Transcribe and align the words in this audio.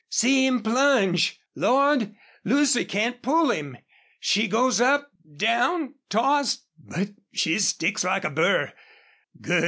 See 0.09 0.47
him 0.47 0.63
plunge! 0.63 1.39
Lord! 1.55 2.15
Lucy 2.43 2.85
can't 2.85 3.21
pull 3.21 3.51
him! 3.51 3.77
She 4.19 4.47
goes 4.47 4.81
up 4.81 5.11
down 5.37 5.93
tossed 6.09 6.65
but 6.79 7.09
she 7.31 7.59
sticks 7.59 8.03
like 8.03 8.23
a 8.23 8.31
burr. 8.31 8.73